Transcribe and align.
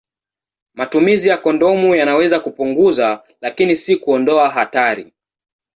Matumizi 0.73 1.29
ya 1.29 1.37
kondomu 1.37 1.95
yanaweza 1.95 2.39
kupunguza, 2.39 3.23
lakini 3.41 3.77
si 3.77 3.95
kuondoa 3.97 4.49
hatari. 4.49 5.13